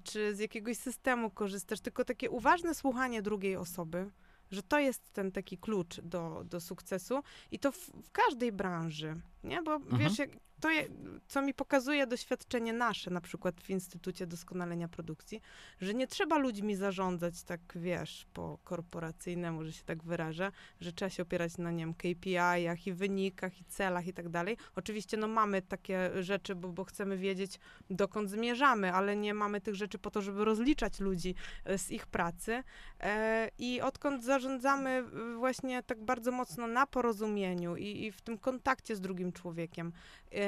[0.04, 4.10] czy z jakiegoś systemu korzystasz, tylko takie uważne słuchanie drugiej osoby,
[4.52, 9.20] że to jest ten taki klucz do, do sukcesu i to w, w każdej branży.
[9.44, 9.62] Nie?
[9.62, 9.98] Bo Mhm.
[9.98, 10.30] wiesz, jak
[10.62, 10.88] to, je,
[11.28, 15.40] co mi pokazuje doświadczenie nasze, na przykład w Instytucie Doskonalenia Produkcji,
[15.80, 21.10] że nie trzeba ludźmi zarządzać tak, wiesz, po korporacyjnemu, że się tak wyrażę, że trzeba
[21.10, 24.56] się opierać na, nie wiem, KPI-ach i wynikach i celach i tak dalej.
[24.76, 27.58] Oczywiście, no mamy takie rzeczy, bo, bo chcemy wiedzieć,
[27.90, 32.06] dokąd zmierzamy, ale nie mamy tych rzeczy po to, żeby rozliczać ludzi e, z ich
[32.06, 32.62] pracy.
[33.00, 38.38] E, I odkąd zarządzamy e, właśnie tak bardzo mocno na porozumieniu i, i w tym
[38.38, 39.92] kontakcie z drugim człowiekiem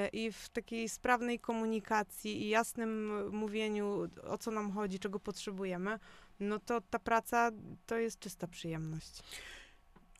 [0.08, 5.98] i w takiej sprawnej komunikacji i jasnym mówieniu, o co nam chodzi, czego potrzebujemy,
[6.40, 7.50] no to ta praca
[7.86, 9.10] to jest czysta przyjemność.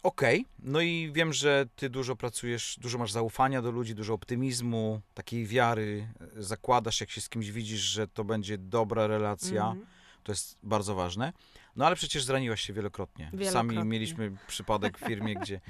[0.02, 5.00] Okej, no i wiem, że ty dużo pracujesz, dużo masz zaufania do ludzi, dużo optymizmu,
[5.14, 9.86] takiej wiary, e, zakładasz, jak się z kimś widzisz, że to będzie dobra relacja, Mhm.
[10.22, 11.32] to jest bardzo ważne.
[11.76, 13.24] No ale przecież zraniłaś się wielokrotnie.
[13.30, 13.84] Sami Wielokrotnie.
[13.84, 15.60] mieliśmy przypadek w firmie, gdzie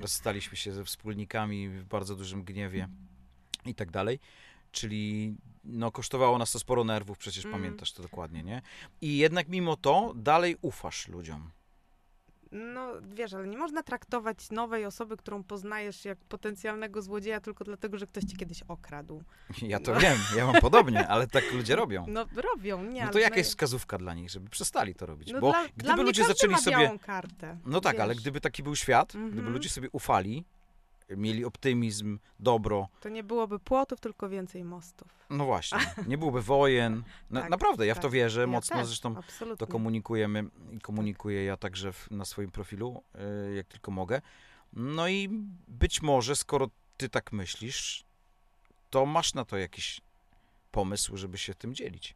[0.00, 2.88] rozstaliśmy się ze wspólnikami w bardzo dużym gniewie
[3.66, 4.18] i tak dalej.
[4.72, 7.58] Czyli no, kosztowało nas to sporo nerwów, przecież Mm.
[7.60, 8.62] pamiętasz to dokładnie, nie?
[9.00, 11.50] I jednak mimo to dalej ufasz ludziom.
[12.52, 17.98] No wiesz, ale nie można traktować nowej osoby, którą poznajesz, jak potencjalnego złodzieja tylko dlatego,
[17.98, 19.22] że ktoś cię kiedyś okradł.
[19.62, 22.04] Ja to wiem, ja mam podobnie, ale tak ludzie robią.
[22.08, 22.94] No robią, nie.
[23.00, 25.32] No ale to jaka jest wskazówka dla nich, żeby przestali to robić?
[25.32, 26.98] No Bo dla, gdyby dla ludzie zaczęli ma sobie.
[26.98, 27.58] kartę.
[27.64, 28.22] No tak, ale wiesz.
[28.22, 29.52] gdyby taki był świat, gdyby Mhm.
[29.52, 30.44] ludzie sobie ufali,
[31.16, 35.08] mieli optymizm, dobro, To nie byłoby płotów, tylko więcej mostów.
[35.30, 37.02] no właśnie, nie byłoby wojen.
[37.30, 38.10] Na, Tak, naprawdę, ja w to tak.
[38.12, 39.56] wierzę Ja mocno, też, zresztą Absolutnie.
[39.56, 43.02] to komunikujemy i komunikuję ja także w, na swoim profilu,
[43.50, 44.20] y, jak tylko mogę.
[44.72, 45.28] No i
[45.68, 48.04] być może, skoro ty tak myślisz,
[48.90, 50.00] to masz na to jakiś
[50.70, 52.14] pomysł, żeby się tym dzielić.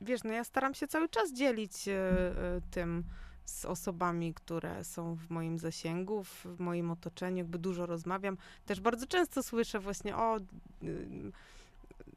[0.00, 3.04] Wiesz, no ja staram się cały czas dzielić e, e, tym
[3.44, 8.36] z osobami, które są w moim zasięgu, w moim otoczeniu, jakby dużo rozmawiam.
[8.66, 10.38] Też bardzo często słyszę właśnie, o,
[10.82, 11.32] y,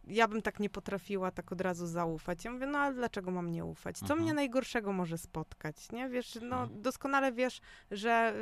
[0.09, 2.45] ja bym tak nie potrafiła tak od razu zaufać.
[2.45, 3.97] Ja mówię, no ale dlaczego mam nie ufać?
[3.97, 4.19] Co Mhm.
[4.21, 6.09] mnie najgorszego może spotkać, nie?
[6.09, 6.81] Wiesz, no Mhm.
[6.81, 8.33] doskonale wiesz, że,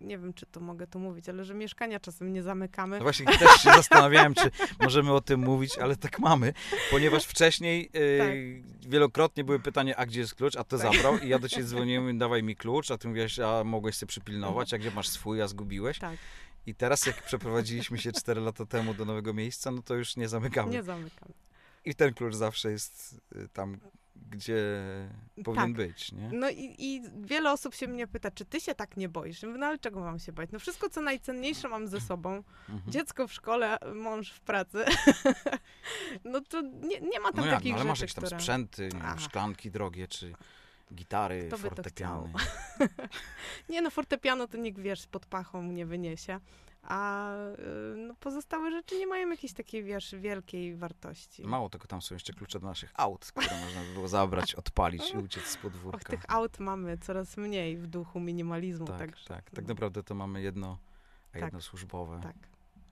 [0.00, 2.96] nie wiem, czy to mogę tu mówić, ale że mieszkania czasem nie zamykamy.
[2.98, 6.52] No właśnie też się zastanawiałem, czy możemy o tym mówić, ale tak mamy,
[6.90, 10.92] ponieważ wcześniej y, wielokrotnie były pytania, a gdzie jest klucz, a to Tak.
[10.94, 13.96] zabrał i ja do ciebie dzwoniłem i dawaj mi klucz, a ty mówiłaś, a mogłeś
[13.96, 15.98] sobie przypilnować, a gdzie masz swój, a zgubiłeś.
[15.98, 16.16] Tak,
[16.66, 20.28] I teraz jak przeprowadziliśmy się 4 lata temu do nowego miejsca, no to już nie
[20.28, 20.72] zamykamy.
[20.72, 21.32] nie zamykamy.
[21.84, 23.78] I ten klucz zawsze jest y, tam,
[24.30, 24.82] gdzie
[25.44, 25.76] powinien Tak.
[25.76, 26.30] być, nie?
[26.32, 29.42] No i, i wiele osób się mnie pyta, czy ty się tak nie boisz?
[29.42, 30.50] Ja mówię, No ale czego mam się bać?
[30.52, 32.42] No wszystko, co najcenniejsze mam ze sobą.
[32.68, 32.92] Mhm.
[32.92, 34.84] Dziecko w szkole, mąż w pracy.
[36.24, 38.24] no to nie, nie ma tam No jak, takich no, ale masz rzeczy, jakieś tam
[38.24, 38.40] które...
[38.40, 39.18] sprzęty, Aha.
[39.18, 40.32] szklanki drogie, czy
[40.94, 42.28] gitary, Kto by to.
[43.68, 46.40] Nie no, fortepiano to nikt, wiesz, pod pachą nie wyniesie.
[46.82, 47.32] A
[47.94, 51.42] y, no, pozostałe rzeczy nie mają jakiejś takiej, wiesz, wielkiej wartości.
[51.42, 55.10] Mało tego, tam są jeszcze klucze do naszych aut, które można by było zabrać, odpalić
[55.14, 55.96] i uciec z podwórka.
[55.98, 58.86] Och, tych aut mamy coraz mniej w duchu minimalizmu.
[58.86, 59.50] tak, także, tak.
[59.50, 60.78] Tak no, naprawdę to mamy jedno,
[61.30, 61.42] a Tak.
[61.42, 62.36] jedno służbowe tak.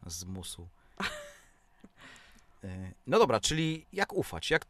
[0.07, 0.69] z musu.
[2.65, 4.51] E, No dobra, czyli jak ufać?
[4.51, 4.67] Jak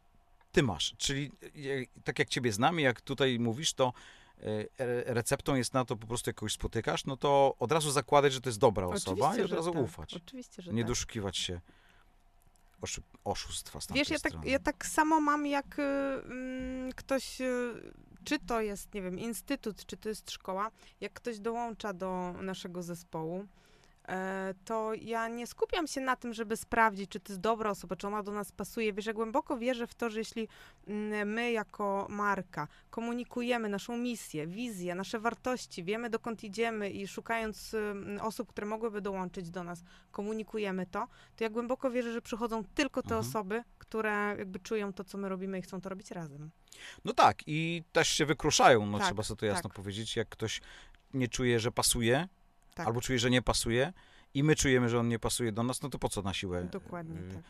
[0.55, 0.95] ty masz?
[0.97, 3.93] Czyli e, tak jak ciebie znam i jak tutaj mówisz, to
[4.39, 4.43] e,
[4.77, 8.33] re- receptą jest na to po prostu jak kogoś spotykasz, no to od razu zakładać,
[8.33, 9.81] że to jest dobra osoba Oczywiście, i od razu tak.
[9.81, 10.13] ufać.
[10.13, 10.87] Oczywiście, że Nie tak.
[10.87, 11.59] doszukiwać się
[12.81, 17.73] oszu- oszustwa z Wiesz, ja tak, ja tak samo mam, jak y, mm, ktoś, y,
[18.23, 22.83] czy to jest, nie wiem, instytut, czy to jest szkoła, jak ktoś dołącza do naszego
[22.83, 23.64] zespołu, e,
[24.65, 28.07] to ja nie skupiam się na tym, żeby sprawdzić, czy to jest dobra osoba, czy
[28.07, 28.93] ona do nas pasuje.
[28.93, 30.47] Wiesz, ja głęboko wierzę w to, że jeśli
[30.87, 37.75] mm, my jako marka komunikujemy naszą misję, wizję, nasze wartości, wiemy dokąd idziemy i szukając
[38.21, 43.01] osób, które mogłyby dołączyć do nas, komunikujemy to, to ja głęboko wierzę, że przychodzą tylko
[43.01, 43.21] te Mhm.
[43.21, 46.51] osoby, które jakby czują to, co my robimy i chcą to robić razem.
[47.05, 49.75] No tak, i też się wykruszają, no Tak, trzeba sobie to jasno tak.
[49.75, 50.15] powiedzieć.
[50.15, 50.61] Jak ktoś
[51.13, 52.27] nie czuje, że pasuje,
[52.75, 52.87] Tak.
[52.87, 53.93] albo czuje, że nie pasuje
[54.33, 56.63] i my czujemy, że on nie pasuje do nas, no to po co na siłę?
[56.71, 57.43] Dokładnie y, tak.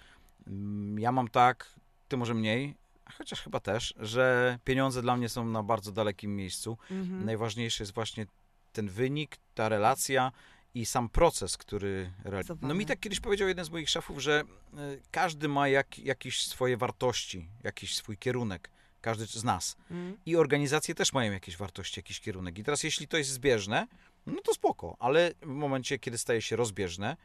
[0.48, 1.70] Mm, Ja mam tak,
[2.08, 2.76] ty może mniej,
[3.18, 6.78] chociaż chyba też, że pieniądze dla mnie są na bardzo dalekim miejscu.
[6.92, 7.26] Mhm.
[7.26, 8.26] Najważniejszy jest właśnie
[8.74, 10.32] ten wynik, ta relacja
[10.74, 12.60] i sam proces, który realizuje.
[12.62, 16.48] No mi tak kiedyś powiedział jeden z moich szefów, że y, każdy ma jak, jakieś
[16.48, 18.70] swoje wartości, jakiś swój kierunek,
[19.02, 19.76] każdy z nas.
[19.92, 20.18] Mhm.
[20.26, 22.58] I organizacje też mają jakieś wartości, jakiś kierunek.
[22.60, 23.88] I teraz jeśli to jest zbieżne,
[24.26, 27.18] no to spoko, ale w momencie, kiedy staje się rozbieżne,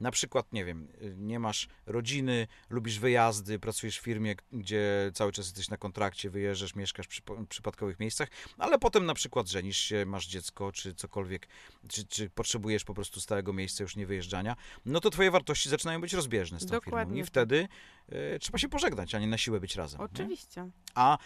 [0.00, 5.46] na przykład, nie wiem, nie masz rodziny, lubisz wyjazdy, pracujesz w firmie, gdzie cały czas
[5.46, 10.26] jesteś na kontrakcie, wyjeżdżasz, mieszkasz przy przypadkowych miejscach, ale potem na przykład żenisz się, masz
[10.26, 11.48] dziecko, czy cokolwiek,
[11.88, 16.00] czy, czy potrzebujesz po prostu stałego miejsca, już nie wyjeżdżania, no to twoje wartości zaczynają
[16.00, 17.28] być rozbieżne z tą firmą Dokładnie i tak.
[17.28, 17.68] wtedy
[18.12, 20.00] y, trzeba się pożegnać, a nie na siłę być razem.
[20.00, 20.04] nie?
[20.04, 20.70] Oczywiście.
[20.94, 21.18] A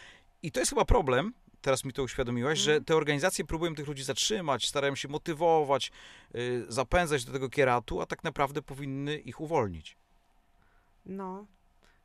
[0.43, 2.85] i to jest chyba problem, teraz mi to uświadomiłaś, że Mhm.
[2.85, 5.93] te organizacje próbują tych ludzi zatrzymać, starają się motywować,
[6.35, 9.97] y, zapędzać do tego kieratu, a tak naprawdę powinny ich uwolnić.
[11.07, 11.47] No,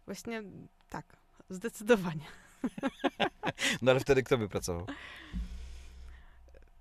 [0.05, 0.43] właśnie
[0.89, 1.05] tak,
[1.49, 2.25] zdecydowanie.
[3.81, 4.85] No ale wtedy kto by pracował?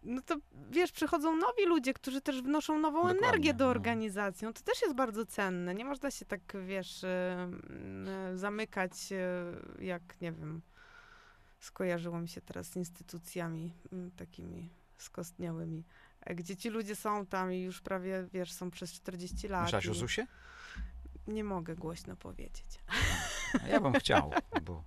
[0.03, 0.37] No to
[0.71, 3.71] wiesz, przychodzą nowi ludzie, którzy też wnoszą nową Dokładnie, energię do no.
[3.71, 4.45] organizacji.
[4.45, 5.75] No to też jest bardzo cenne.
[5.75, 7.09] Nie można się tak, wiesz, y,
[8.35, 10.61] y, zamykać, y, jak nie wiem,
[11.67, 15.85] skojarzyło mi się teraz z instytucjami y, takimi skostniałymi,
[16.21, 19.63] e, gdzie ci ludzie są tam i już prawie, wiesz, są przez 40 lat.
[19.63, 20.27] Myślałaś o ZUS-ie?
[21.27, 22.81] Nie mogę głośno powiedzieć.
[23.63, 24.85] A Ja bym chciał, bo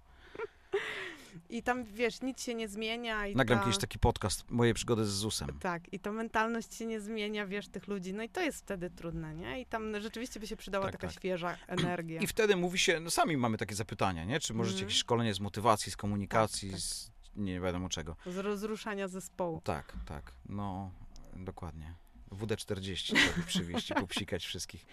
[1.50, 3.28] I tam, wiesz, nic się nie zmienia.
[3.28, 3.66] I nagram ta...
[3.66, 5.60] kiedyś taki podcast, moje przygody z ZUS-em.
[5.60, 8.14] Tak, i ta mentalność się nie zmienia, wiesz, tych ludzi.
[8.14, 9.62] No i to jest wtedy trudne, nie?
[9.62, 11.16] I tam rzeczywiście by się przydała Tak, taka tak.
[11.16, 12.22] świeża energia.
[12.22, 14.40] I wtedy mówi się, no sami mamy takie zapytania, nie?
[14.40, 14.88] Czy możecie Mhm.
[14.88, 16.86] jakieś szkolenie z motywacji, z komunikacji, Tak, tak.
[16.88, 18.16] z nie wiadomo czego.
[18.26, 19.62] Z rozruszania zespołu.
[19.64, 20.92] Tak, tak, no
[21.36, 21.94] dokładnie.
[22.32, 24.86] WD-40 trzeba przywieźć i popsikać wszystkich.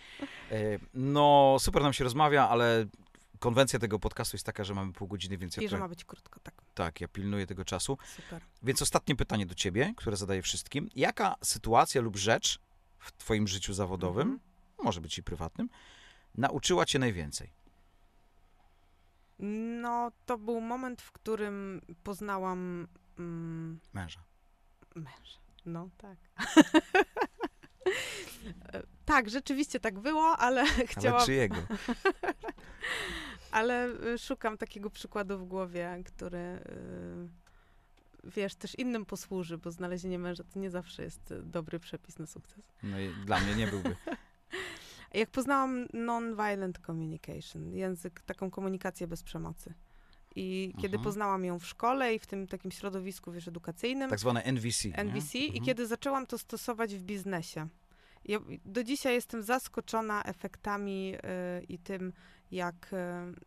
[0.50, 0.56] E,
[0.94, 2.86] No, super nam się rozmawia, ale
[3.38, 5.88] konwencja tego podcastu jest taka, że mamy pół godziny, więc ja, I że trochę- ma
[5.88, 6.54] być krótko, tak.
[6.74, 7.98] tak, ja pilnuję tego czasu.
[8.16, 8.42] Super.
[8.62, 10.88] Więc ostatnie pytanie do ciebie, które zadaję wszystkim.
[10.96, 12.58] Jaka sytuacja lub rzecz
[12.98, 14.40] w twoim życiu zawodowym, Mhm.
[14.84, 15.68] może być i prywatnym,
[16.34, 17.50] nauczyła cię najwięcej?
[19.82, 24.20] No, to był moment, w którym poznałam mm, Męża.
[24.94, 25.38] męża.
[25.66, 26.16] No, tak.
[29.06, 31.16] Tak, rzeczywiście tak było, ale chciałam...
[31.18, 31.56] Ale czyjego?
[33.50, 33.88] Ale
[34.18, 37.28] szukam takiego przykładu w głowie, który y,
[38.24, 42.26] wiesz, też innym posłuży, bo znalezienie męża to nie zawsze jest y, dobry przepis na
[42.26, 42.64] sukces.
[42.82, 43.96] No i dla mnie nie byłby.
[45.14, 49.74] Jak poznałam non-violent communication, język, taką komunikację bez przemocy.
[50.36, 51.04] I kiedy Mhm.
[51.04, 54.88] poznałam ją w szkole i w tym takim środowisku, wiesz, edukacyjnym, Tak zwane NVC.
[54.88, 54.96] nie?
[54.96, 55.64] NVC, i Mhm.
[55.64, 57.68] kiedy zaczęłam to stosować w biznesie.
[58.28, 62.12] Ja do dzisiaj jestem zaskoczona efektami y, i tym,
[62.50, 62.96] jak, y,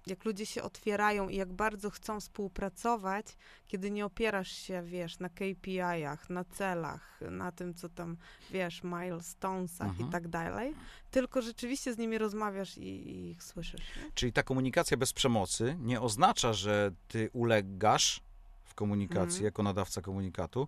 [0.07, 3.25] jak ludzie się otwierają i jak bardzo chcą współpracować,
[3.67, 8.17] kiedy nie opierasz się, wiesz, na KPI-ach, na celach, na tym, co tam,
[8.51, 10.09] wiesz, milestonesach Mhm.
[10.09, 10.73] i tak dalej,
[11.11, 13.81] tylko rzeczywiście z nimi rozmawiasz i, i ich słyszysz.
[13.97, 14.11] Nie?
[14.13, 18.21] Czyli ta komunikacja bez przemocy nie oznacza, że ty ulegasz
[18.63, 19.45] w komunikacji Mhm.
[19.45, 20.67] jako nadawca komunikatu,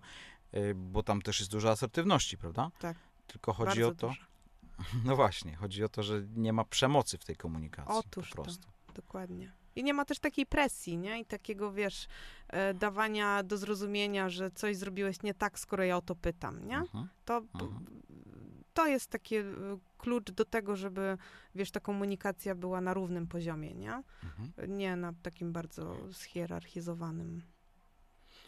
[0.54, 2.70] y, bo tam też jest dużo asertywności, prawda?
[2.78, 2.96] Tak.
[3.32, 4.22] Tylko chodzi Bardzo o to, dużo.
[5.08, 8.42] no właśnie, chodzi o to, że nie ma przemocy w tej komunikacji Otóż po to.
[8.42, 8.68] prostu.
[8.94, 9.52] Dokładnie.
[9.76, 11.20] I nie ma też takiej presji, nie?
[11.20, 12.06] I takiego, wiesz,
[12.48, 16.76] e, dawania do zrozumienia, że coś zrobiłeś nie tak, skoro ja o to pytam, nie?
[16.76, 17.08] Mhm.
[17.24, 17.86] To, Mhm.
[18.74, 19.44] to jest taki e,
[19.98, 21.18] klucz do tego, żeby,
[21.54, 24.02] wiesz, ta komunikacja była na równym poziomie, nie?
[24.24, 24.76] Mhm.
[24.78, 27.42] Nie na takim bardzo schierarchizowanym.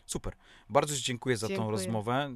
[0.07, 0.35] Super.
[0.69, 1.71] Bardzo Ci dziękuję za tą Dziękuję.
[1.71, 2.31] rozmowę.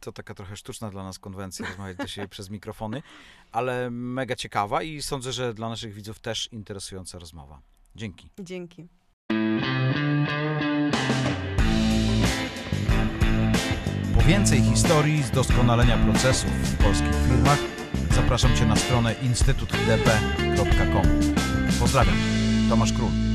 [0.00, 3.02] To taka trochę sztuczna dla nas konwencja, rozmawiać do siebie przez mikrofony,
[3.52, 7.60] ale mega ciekawa i sądzę, że dla naszych widzów też interesująca rozmowa.
[7.96, 8.28] Dzięki.
[8.40, 8.88] Dzięki.
[14.14, 17.58] Po więcej historii z doskonalenia procesów w polskich firmach
[18.14, 21.02] zapraszam Cię na stronę instytuthdp.com.
[21.80, 22.16] Pozdrawiam,
[22.68, 23.29] Tomasz Król.